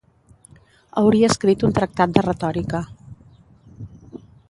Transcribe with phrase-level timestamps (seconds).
[1.01, 2.85] Hauria escrit un tractat de retòrica.